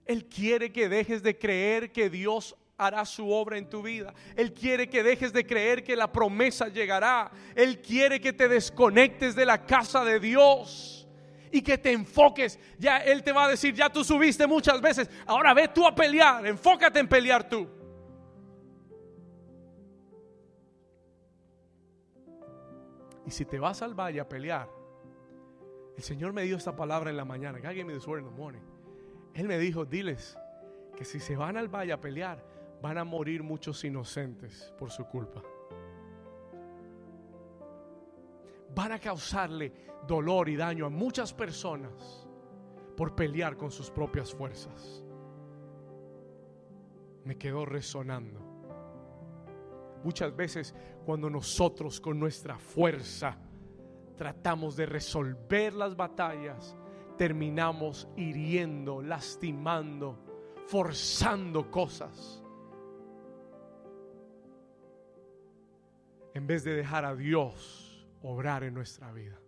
[0.05, 4.13] Él quiere que dejes de creer que Dios hará su obra en tu vida.
[4.37, 7.31] Él quiere que dejes de creer que la promesa llegará.
[7.55, 11.07] Él quiere que te desconectes de la casa de Dios
[11.53, 12.59] y que te enfoques.
[12.79, 15.95] Ya Él te va a decir, ya tú subiste muchas veces, ahora ve tú a
[15.95, 17.69] pelear, enfócate en pelear tú.
[23.27, 24.69] Y si te vas al valle a pelear,
[25.97, 27.59] el Señor me dio esta palabra en la mañana.
[27.59, 28.63] God gave me this word in.
[29.35, 30.37] Él me dijo, diles
[30.97, 32.45] que si se van al valle a pelear,
[32.81, 35.43] van a morir muchos inocentes por su culpa.
[38.75, 39.73] van a causarle
[40.07, 42.27] dolor y daño a muchas personas
[42.97, 45.05] por pelear con sus propias fuerzas.
[47.25, 48.41] Me quedó resonando.
[50.03, 53.37] Muchas veces cuando nosotros con nuestra fuerza
[54.17, 56.77] tratamos de resolver las batallas,
[57.17, 60.19] terminamos hiriendo, lastimando,
[60.67, 62.43] forzando cosas.
[66.35, 69.39] En vez de dejar a Dios obrar en nuestra vida.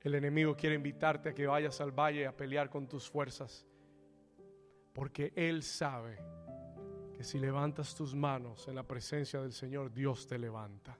[0.00, 3.66] El enemigo quiere invitarte a que vayas al valle a pelear con tus fuerzas.
[4.92, 6.18] Porque Él sabe
[7.16, 10.98] que si levantas tus manos en la presencia del Señor, Dios te levanta.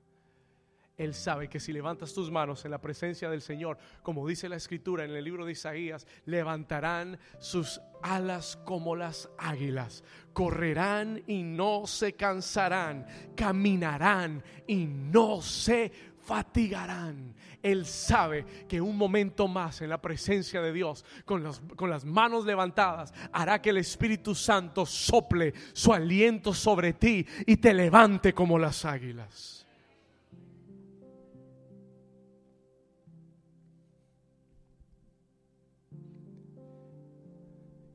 [1.01, 4.57] Él sabe que si levantas tus manos en la presencia del Señor, como dice la
[4.57, 11.87] escritura en el libro de Isaías, levantarán sus alas como las águilas, correrán y no
[11.87, 15.91] se cansarán, caminarán y no se
[16.31, 17.35] fatigarán.
[17.61, 21.43] Él sabe que un momento más en la presencia de Dios, con,
[21.75, 27.57] con las manos levantadas, hará que el Espíritu Santo sople su aliento sobre ti y
[27.57, 29.67] te levante como las águilas.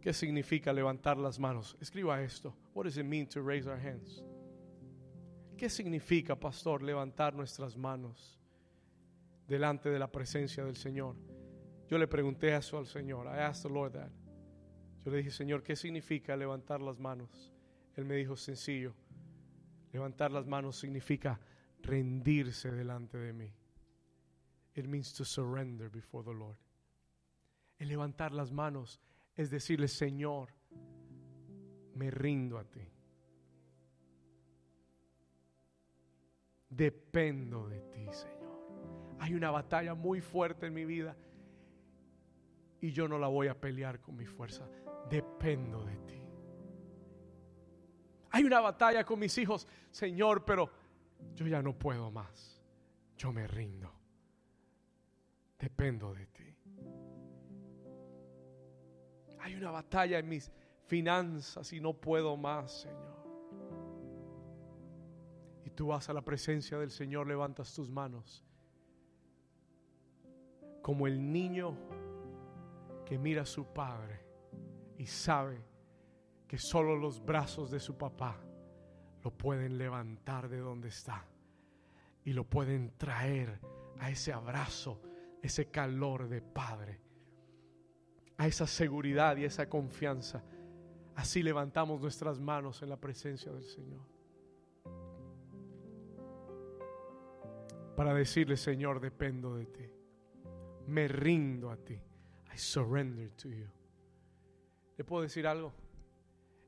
[0.01, 1.77] ¿Qué significa levantar las manos?
[1.79, 2.53] Escriba esto.
[2.73, 4.21] What does it mean to raise our hands?
[5.57, 8.37] ¿Qué significa, pastor, levantar nuestras manos
[9.47, 11.15] delante de la presencia del Señor?
[11.87, 13.27] Yo le pregunté eso al Señor.
[13.27, 14.11] I asked the Lord that.
[15.05, 17.53] Yo le dije, Señor, ¿qué significa levantar las manos?
[17.95, 18.93] Él me dijo, sencillo.
[19.93, 21.39] Levantar las manos significa
[21.81, 23.53] rendirse delante de mí.
[24.73, 26.57] It means to surrender before the Lord.
[27.77, 28.99] El levantar las manos
[29.35, 30.49] es decirle, Señor,
[31.93, 32.94] me rindo a ti.
[36.69, 38.35] Dependo de ti, Señor.
[39.19, 41.15] Hay una batalla muy fuerte en mi vida
[42.81, 44.67] y yo no la voy a pelear con mi fuerza.
[45.09, 46.21] Dependo de ti.
[48.31, 50.69] Hay una batalla con mis hijos, Señor, pero
[51.33, 52.61] yo ya no puedo más.
[53.17, 53.91] Yo me rindo.
[55.57, 56.55] Dependo de ti.
[59.39, 60.51] Hay una batalla en mis
[60.85, 63.24] finanzas y no puedo más, Señor.
[65.75, 68.43] Tú vas a la presencia del Señor, levantas tus manos.
[70.81, 71.75] Como el niño
[73.05, 74.21] que mira a su padre
[74.97, 75.63] y sabe
[76.47, 78.39] que solo los brazos de su papá
[79.23, 81.25] lo pueden levantar de donde está
[82.23, 83.59] y lo pueden traer
[83.99, 85.01] a ese abrazo,
[85.41, 87.05] ese calor de padre
[88.37, 90.43] a esa seguridad y esa confianza.
[91.15, 94.14] Así levantamos nuestras manos en la presencia del Señor.
[97.95, 99.89] Para decirle, Señor, dependo de ti.
[100.87, 101.93] Me rindo a ti.
[101.93, 103.67] I surrender to you.
[104.97, 105.73] ¿Le puedo decir algo?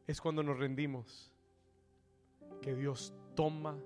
[0.05, 1.31] Es cuando nos rendimos
[2.61, 3.77] que Dios toma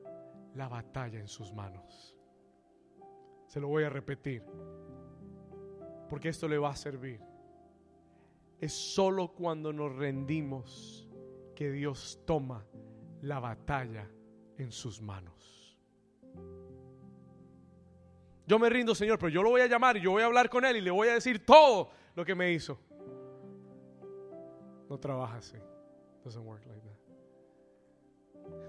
[0.55, 2.15] la batalla en sus manos.
[3.47, 4.43] Se lo voy a repetir,
[6.09, 7.21] porque esto le va a servir.
[8.59, 11.09] Es solo cuando nos rendimos
[11.55, 12.65] que Dios toma
[13.21, 14.09] la batalla
[14.57, 15.60] en sus manos.
[18.47, 20.49] Yo me rindo, Señor, pero yo lo voy a llamar y yo voy a hablar
[20.49, 22.79] con Él y le voy a decir todo lo que me hizo.
[24.89, 25.57] No trabaja así.
[26.23, 26.91] Doesn't work like that.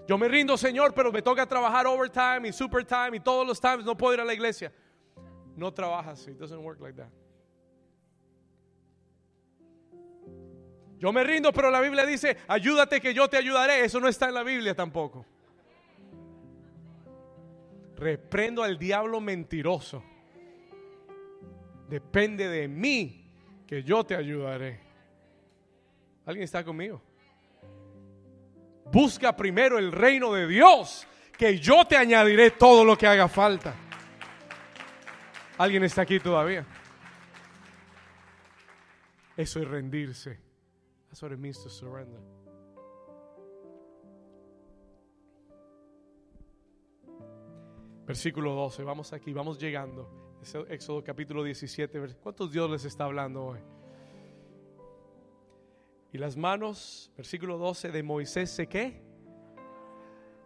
[0.07, 3.85] Yo me rindo, Señor, pero me toca trabajar overtime y supertime y todos los times
[3.85, 4.71] no puedo ir a la iglesia.
[5.55, 6.33] No trabaja así.
[6.33, 7.09] Doesn't work like that.
[10.97, 13.83] Yo me rindo, pero la Biblia dice, ayúdate que yo te ayudaré.
[13.83, 15.25] Eso no está en la Biblia tampoco.
[18.03, 20.03] Reprendo al diablo mentiroso.
[21.87, 23.31] Depende de mí
[23.65, 24.81] que yo te ayudaré.
[26.25, 27.01] ¿Alguien está conmigo?
[28.91, 33.73] Busca primero el reino de Dios, que yo te añadiré todo lo que haga falta.
[35.57, 36.65] ¿Alguien está aquí todavía?
[39.37, 40.37] Eso es rendirse.
[41.07, 42.42] That's what it to surrender.
[48.05, 50.09] Versículo 12, vamos aquí, vamos llegando.
[50.69, 52.15] Éxodo capítulo 17.
[52.21, 53.59] ¿Cuántos Dios les está hablando hoy?
[56.11, 59.01] Y las manos, versículo 12 de Moisés, ¿se qué?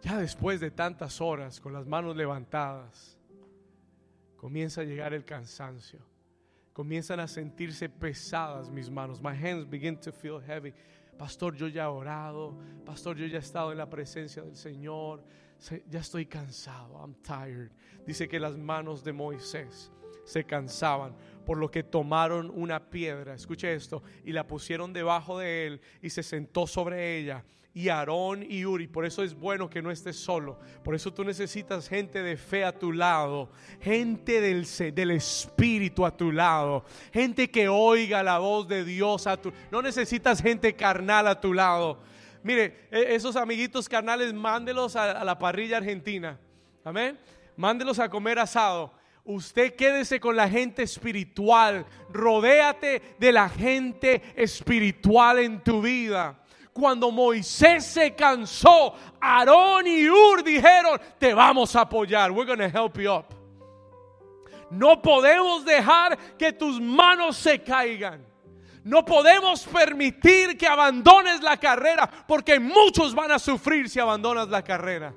[0.02, 3.18] Ya después de tantas horas, con las manos levantadas,
[4.36, 6.00] comienza a llegar el cansancio
[6.78, 9.20] comienzan a sentirse pesadas mis manos.
[9.20, 10.72] My hands begin to feel heavy.
[11.18, 12.56] Pastor, yo ya he orado.
[12.86, 15.24] Pastor, yo ya he estado en la presencia del Señor.
[15.90, 16.98] Ya estoy cansado.
[16.98, 17.70] I'm tired.
[18.06, 19.90] Dice que las manos de Moisés
[20.24, 21.16] se cansaban,
[21.46, 26.10] por lo que tomaron una piedra, escuche esto, y la pusieron debajo de él y
[26.10, 27.44] se sentó sobre ella
[27.78, 28.88] y Aarón y Uri.
[28.88, 30.58] Por eso es bueno que no estés solo.
[30.82, 33.50] Por eso tú necesitas gente de fe a tu lado,
[33.80, 39.40] gente del, del Espíritu a tu lado, gente que oiga la voz de Dios a
[39.40, 42.00] tu No necesitas gente carnal a tu lado.
[42.48, 46.38] Mire, e, esos amiguitos carnales, mándelos a, a la parrilla argentina.
[46.82, 47.18] Amén.
[47.56, 48.98] Mándelos a comer asado
[49.30, 51.84] Usted quédese con la gente espiritual.
[52.08, 56.42] Rodéate de la gente espiritual en tu vida.
[56.72, 62.30] Cuando Moisés se cansó, Aarón y Ur dijeron, te vamos a apoyar.
[62.30, 63.26] We're going to help you up.
[64.70, 68.24] No podemos dejar que tus manos se caigan.
[68.88, 74.62] No podemos permitir que abandones la carrera porque muchos van a sufrir si abandonas la
[74.62, 75.12] carrera.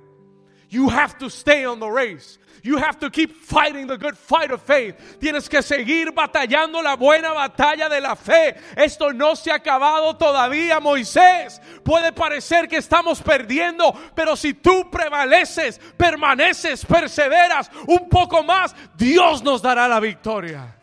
[0.67, 2.38] You have to stay on the race.
[2.63, 4.97] You have to keep fighting the good fight of faith.
[5.22, 8.57] Tienes que seguir batallando la buena batalla de la fe.
[8.76, 11.61] Esto no se ha acabado todavía, Moisés.
[11.82, 19.41] Puede parecer que estamos perdiendo, pero si tú prevaleces, permaneces, perseveras un poco más, Dios
[19.41, 20.81] nos dará la victoria.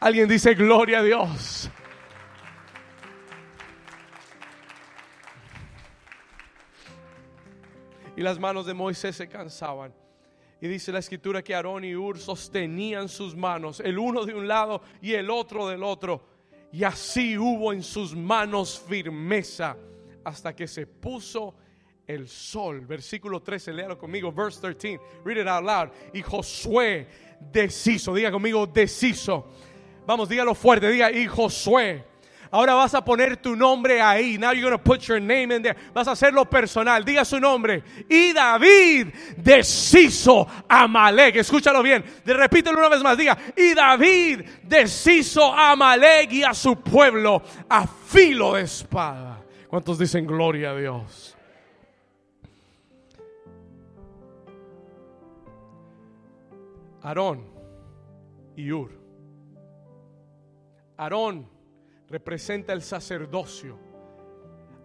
[0.00, 1.70] Alguien dice, gloria a Dios.
[8.16, 9.92] Y las manos de Moisés se cansaban.
[10.60, 14.48] Y dice la escritura que Aarón y Ur sostenían sus manos, el uno de un
[14.48, 16.26] lado y el otro del otro.
[16.72, 19.76] Y así hubo en sus manos firmeza
[20.24, 21.54] hasta que se puso
[22.06, 22.86] el sol.
[22.86, 25.00] Versículo 13, léalo conmigo, verse 13.
[25.24, 25.90] Read it out loud.
[26.14, 27.06] Y Josué
[27.52, 29.46] deshizo, diga conmigo, deshizo.
[30.06, 32.04] Vamos, dígalo fuerte, diga, y Josué
[32.50, 34.38] Ahora vas a poner tu nombre ahí.
[34.38, 35.76] Now you're going to put your name in there.
[35.92, 37.04] Vas a hacerlo personal.
[37.04, 37.82] Diga su nombre.
[38.08, 41.36] Y David deshizo a Amalek.
[41.36, 42.04] Escúchalo bien.
[42.24, 43.18] Repítelo una vez más.
[43.18, 43.36] Diga.
[43.56, 49.42] Y David deshizo a Amalek y a su pueblo a filo de espada.
[49.68, 51.36] ¿Cuántos dicen gloria a Dios?
[57.02, 57.44] Aarón
[58.56, 58.95] y Ur.
[60.96, 61.48] Aarón
[62.08, 63.78] representa el sacerdocio.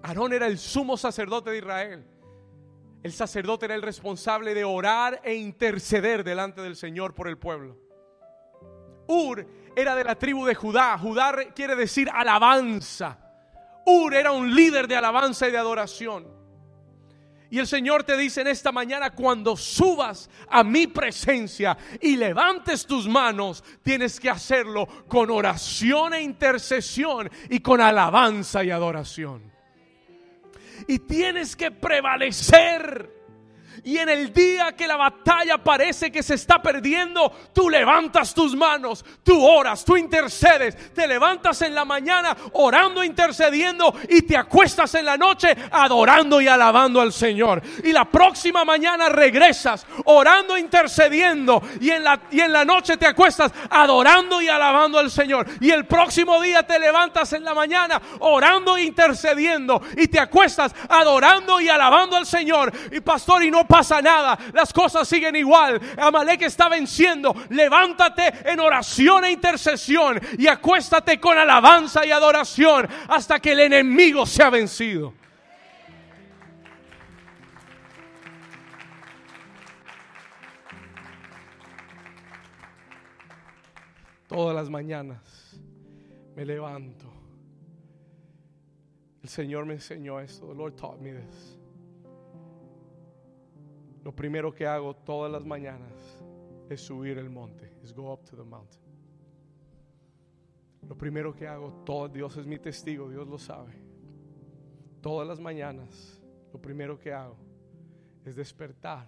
[0.03, 2.05] Aarón era el sumo sacerdote de Israel.
[3.03, 7.77] El sacerdote era el responsable de orar e interceder delante del Señor por el pueblo.
[9.07, 9.45] Ur
[9.75, 10.97] era de la tribu de Judá.
[10.97, 13.17] Judá quiere decir alabanza.
[13.85, 16.40] Ur era un líder de alabanza y de adoración.
[17.51, 22.85] Y el Señor te dice en esta mañana, cuando subas a mi presencia y levantes
[22.85, 29.51] tus manos, tienes que hacerlo con oración e intercesión y con alabanza y adoración.
[30.87, 33.20] Y tienes que prevalecer
[33.83, 38.55] y en el día que la batalla parece que se está perdiendo, tú levantas tus
[38.55, 44.93] manos, tú oras, tú intercedes, te levantas en la mañana orando, intercediendo y te acuestas
[44.95, 47.61] en la noche adorando y alabando al Señor.
[47.83, 53.07] Y la próxima mañana regresas orando, intercediendo y en la, y en la noche te
[53.07, 55.47] acuestas adorando y alabando al Señor.
[55.59, 61.59] Y el próximo día te levantas en la mañana orando intercediendo y te acuestas adorando
[61.59, 62.71] y alabando al Señor.
[62.91, 65.79] Y pastor, y no pasa nada, las cosas siguen igual.
[65.97, 67.33] Amalek está venciendo.
[67.49, 74.25] Levántate en oración e intercesión y acuéstate con alabanza y adoración hasta que el enemigo
[74.25, 75.13] sea vencido.
[84.27, 85.57] Todas las mañanas
[86.35, 87.11] me levanto.
[89.23, 90.47] El Señor me enseñó esto.
[90.47, 91.60] The Lord taught me this.
[94.11, 96.21] Lo primero que hago todas las mañanas
[96.69, 98.81] es subir el monte, es go up to the mountain.
[100.85, 103.71] Lo primero que hago, todo Dios es mi testigo, Dios lo sabe.
[104.99, 107.37] Todas las mañanas, lo primero que hago
[108.25, 109.07] es despertar,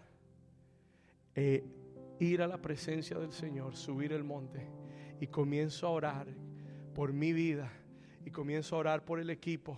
[1.35, 1.65] e
[2.19, 4.65] ir a la presencia del Señor, subir el monte
[5.19, 6.27] y comienzo a orar
[6.95, 7.69] por mi vida
[8.25, 9.77] y comienzo a orar por el equipo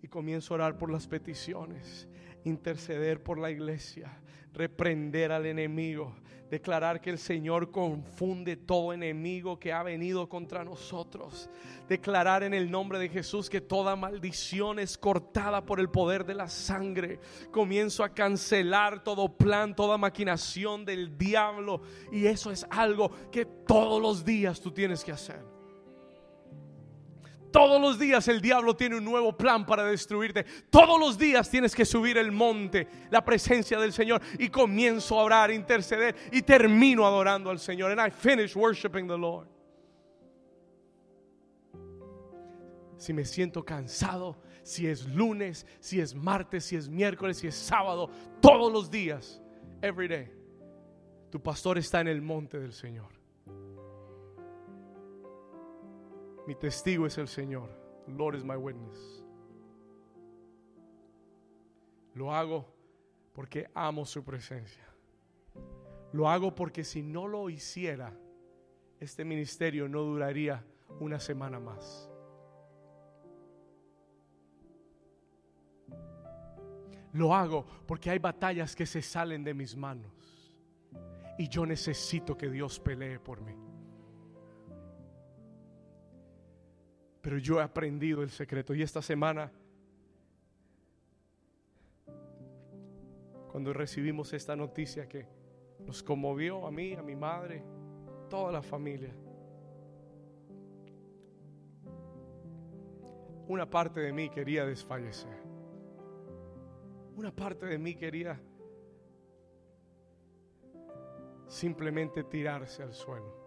[0.00, 2.08] y comienzo a orar por las peticiones,
[2.44, 4.22] interceder por la iglesia,
[4.54, 6.14] reprender al enemigo,
[6.48, 11.50] declarar que el Señor confunde todo enemigo que ha venido contra nosotros,
[11.88, 16.34] declarar en el nombre de Jesús que toda maldición es cortada por el poder de
[16.34, 17.18] la sangre.
[17.50, 21.82] Comienzo a cancelar todo plan, toda maquinación del diablo
[22.12, 25.53] y eso es algo que todos los días tú tienes que hacer.
[27.54, 30.44] Todos los días el diablo tiene un nuevo plan para destruirte.
[30.70, 34.20] Todos los días tienes que subir el monte, la presencia del Señor.
[34.40, 37.96] Y comienzo a orar, interceder y termino adorando al Señor.
[37.96, 39.46] And I finish worshiping the Lord.
[42.96, 47.54] Si me siento cansado, si es lunes, si es martes, si es miércoles, si es
[47.54, 49.40] sábado, todos los días,
[49.80, 50.28] every day,
[51.30, 53.13] tu pastor está en el monte del Señor.
[56.46, 57.70] Mi testigo es el Señor.
[58.06, 59.24] Lord is my witness.
[62.14, 62.66] Lo hago
[63.32, 64.84] porque amo su presencia.
[66.12, 68.12] Lo hago porque si no lo hiciera,
[69.00, 70.64] este ministerio no duraría
[71.00, 72.08] una semana más.
[77.12, 80.12] Lo hago porque hay batallas que se salen de mis manos
[81.38, 83.73] y yo necesito que Dios pelee por mí.
[87.24, 89.50] Pero yo he aprendido el secreto y esta semana,
[93.50, 95.26] cuando recibimos esta noticia que
[95.86, 97.64] nos conmovió a mí, a mi madre,
[98.28, 99.16] toda la familia,
[103.48, 105.42] una parte de mí quería desfallecer.
[107.16, 108.38] Una parte de mí quería
[111.46, 113.43] simplemente tirarse al suelo.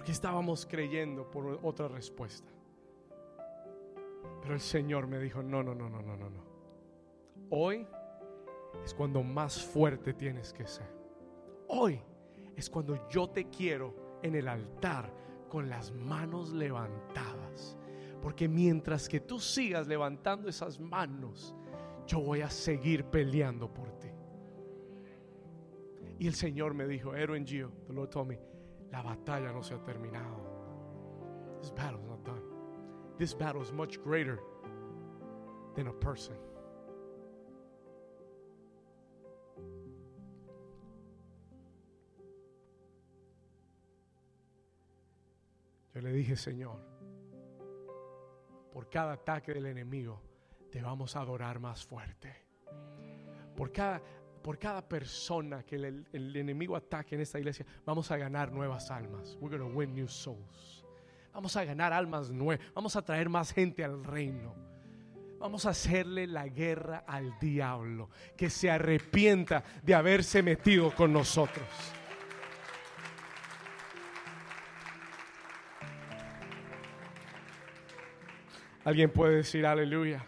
[0.00, 2.50] Porque estábamos creyendo por otra respuesta.
[4.40, 6.42] Pero el Señor me dijo, no, no, no, no, no, no, no.
[7.50, 7.86] Hoy
[8.82, 10.90] es cuando más fuerte tienes que ser.
[11.68, 12.00] Hoy
[12.56, 15.12] es cuando yo te quiero en el altar
[15.50, 17.76] con las manos levantadas.
[18.22, 21.54] Porque mientras que tú sigas levantando esas manos,
[22.06, 24.08] yo voy a seguir peleando por ti.
[26.18, 28.49] Y el Señor me dijo, Aaron Gio, the Lord told me,
[28.90, 30.40] la batalla no se ha terminado.
[31.60, 32.42] This battle is not done.
[33.18, 34.40] This battle is much greater
[35.74, 36.36] than a person.
[45.94, 46.80] Yo le dije, Señor,
[48.72, 50.20] por cada ataque del enemigo,
[50.70, 52.34] te vamos a adorar más fuerte.
[53.56, 54.00] Por cada,
[54.42, 59.36] por cada persona que el, enemigo ataque en esta iglesia, vamos a ganar nuevas almas.
[59.40, 60.84] We're going win new souls.
[61.32, 62.64] Vamos a ganar almas nuevas.
[62.74, 64.54] Vamos a traer más gente al reino.
[65.38, 68.10] Vamos a hacerle la guerra al diablo.
[68.36, 71.66] Que se arrepienta de haberse metido con nosotros.
[78.84, 80.24] Alguien puede decir aleluya.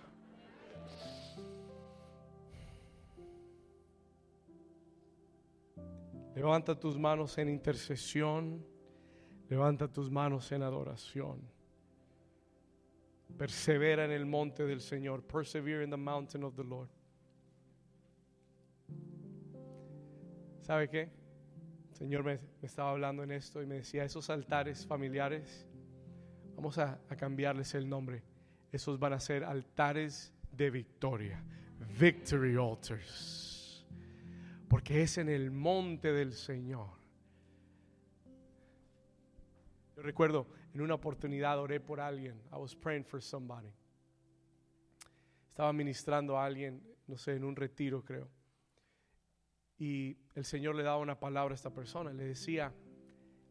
[6.43, 8.66] Levanta tus manos en intercesión.
[9.49, 11.40] Levanta tus manos en adoración.
[13.38, 15.22] Persevera en el monte del Señor.
[15.22, 16.88] Persevere in the mountain of the Lord.
[20.62, 21.03] ¿Sabe qué?
[21.90, 25.68] El Señor me, estaba hablando en esto y me decía, esos altares familiares,
[26.57, 28.24] vamos a cambiarles el nombre.
[28.72, 31.40] Esos van a ser altares de victoria.
[32.01, 33.41] Victory altars.
[34.73, 36.89] Porque es en el monte del Señor.
[39.95, 42.41] Yo recuerdo en una oportunidad oré por alguien.
[42.51, 43.68] I was praying for somebody.
[45.51, 48.31] Estaba ministrando a alguien, no sé, en un retiro creo.
[49.77, 52.11] Y el Señor le daba una palabra a esta persona.
[52.11, 52.73] Le decía,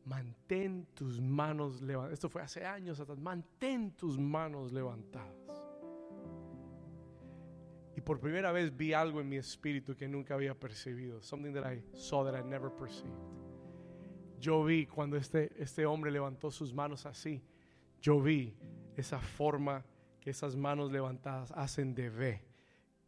[0.05, 2.13] mantén tus manos levantadas.
[2.13, 3.19] Esto fue hace años atrás.
[3.19, 5.60] Mantén tus manos levantadas.
[7.95, 11.21] Y por primera vez vi algo en mi espíritu que nunca había percibido.
[11.21, 13.11] Something that I saw that I never perceived.
[14.39, 17.43] Yo vi cuando este, este hombre levantó sus manos así.
[18.01, 18.55] Yo vi
[18.95, 19.85] esa forma
[20.19, 22.41] que esas manos levantadas hacen de V.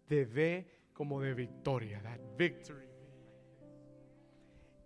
[0.08, 2.02] De V como de victoria.
[2.04, 2.88] That victory.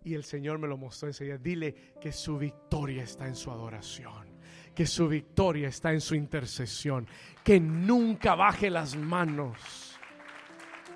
[0.04, 1.36] Y el Señor me lo mostró enseguida.
[1.36, 4.38] Dile que su victoria está en su adoración.
[4.74, 7.06] Que su victoria está en su intercesión.
[7.44, 9.87] Que nunca baje las manos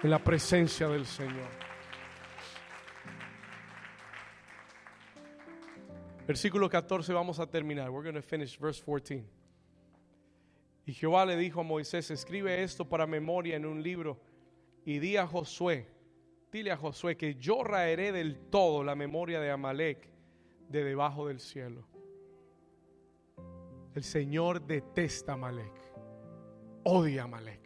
[0.02, 1.48] en la presencia del Señor.
[6.26, 7.90] Versículo 14 vamos a terminar.
[7.90, 9.24] We're going to finish verse 14.
[10.86, 14.18] Y Jehová le dijo a Moisés, escribe esto para memoria en un libro
[14.84, 15.86] y di a Josué,
[16.50, 20.08] dile a Josué que yo raeré del todo la memoria de Amalek
[20.68, 21.86] de debajo del cielo.
[23.94, 25.72] El Señor detesta Amalek,
[26.82, 27.61] odia Amalek.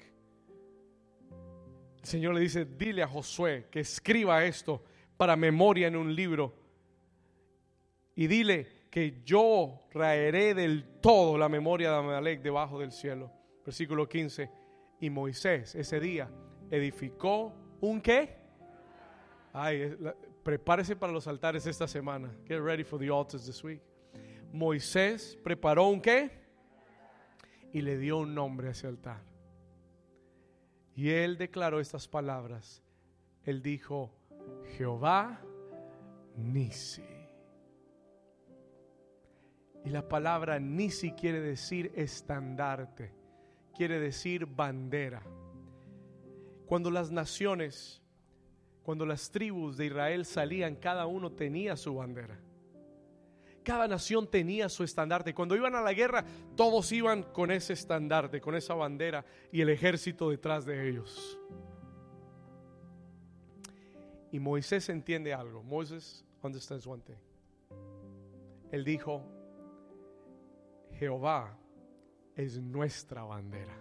[2.06, 4.80] El Señor le dice, dile a Josué que escriba esto
[5.16, 6.54] para memoria en un libro
[8.14, 13.32] y dile que yo raeré del todo la memoria de Amalek debajo del cielo.
[13.64, 14.48] Versículo 15.
[15.00, 16.30] Y Moisés ese día
[16.70, 18.36] edificó un qué?
[19.52, 19.96] Ay,
[20.44, 22.32] prepárese para los altares esta semana.
[22.46, 23.82] Get ready for the altars this week.
[24.52, 26.30] Moisés preparó un qué?
[27.72, 29.35] Y le dio un nombre a ese altar.
[30.96, 32.82] Y él declaró estas palabras.
[33.44, 34.10] Él dijo,
[34.76, 35.40] Jehová
[36.36, 37.04] Nisi.
[39.84, 43.12] Y la palabra Nisi quiere decir estandarte,
[43.74, 45.22] quiere decir bandera.
[46.64, 48.02] Cuando las naciones,
[48.82, 52.40] cuando las tribus de Israel salían, cada uno tenía su bandera.
[53.66, 55.34] Cada nación tenía su estandarte.
[55.34, 59.70] Cuando iban a la guerra, todos iban con ese estandarte, con esa bandera y el
[59.70, 61.36] ejército detrás de ellos.
[64.30, 65.64] Y Moisés entiende algo.
[65.64, 67.16] Moisés understands one thing.
[68.70, 69.24] Él dijo,
[70.92, 71.58] Jehová
[72.36, 73.76] es nuestra bandera.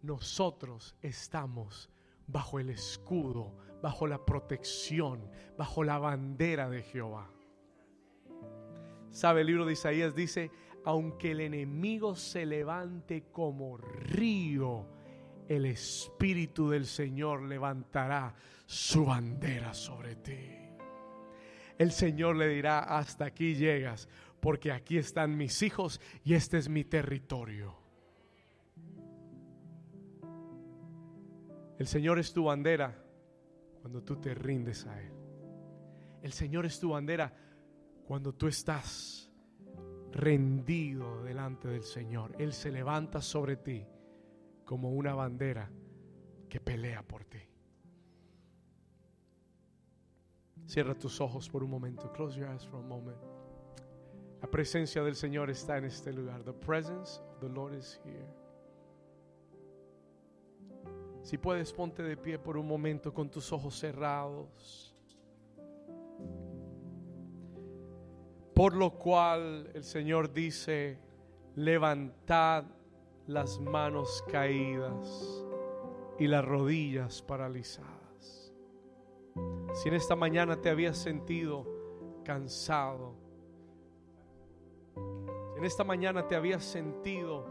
[0.00, 1.90] Nosotros estamos
[2.26, 3.52] bajo el escudo,
[3.82, 7.30] bajo la protección, bajo la bandera de Jehová.
[9.10, 9.40] ¿Sabe?
[9.40, 10.50] El libro de Isaías dice,
[10.84, 14.86] aunque el enemigo se levante como río,
[15.48, 18.34] el Espíritu del Señor levantará
[18.66, 20.48] su bandera sobre ti.
[21.76, 24.08] El Señor le dirá, hasta aquí llegas,
[24.40, 27.74] porque aquí están mis hijos y este es mi territorio.
[31.78, 33.09] El Señor es tu bandera
[33.80, 35.12] cuando tú te rindes a Él.
[36.22, 37.32] El Señor es tu bandera
[38.04, 39.30] cuando tú estás
[40.12, 42.34] rendido delante del Señor.
[42.38, 43.86] Él se levanta sobre ti
[44.64, 45.70] como una bandera
[46.48, 47.38] que pelea por ti.
[50.66, 52.12] Cierra tus ojos por un momento.
[52.12, 53.18] Close your eyes for a moment.
[54.40, 56.44] La presencia del Señor está en este lugar.
[56.44, 58.39] The presence of the Lord is here.
[61.22, 64.94] Si puedes, ponte de pie por un momento con tus ojos cerrados.
[68.54, 70.98] Por lo cual el Señor dice,
[71.54, 72.64] levantad
[73.26, 75.46] las manos caídas
[76.18, 78.52] y las rodillas paralizadas.
[79.74, 81.66] Si en esta mañana te habías sentido
[82.24, 83.14] cansado,
[85.56, 87.49] en esta mañana te habías sentido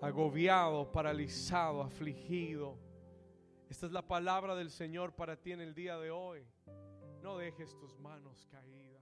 [0.00, 2.76] agobiado, paralizado, afligido.
[3.68, 6.46] Esta es la palabra del Señor para ti en el día de hoy.
[7.22, 8.95] No dejes tus manos caídas.